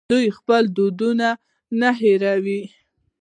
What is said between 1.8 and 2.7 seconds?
هیروي.